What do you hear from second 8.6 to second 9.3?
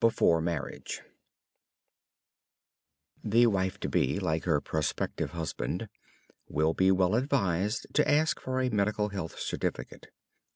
a medical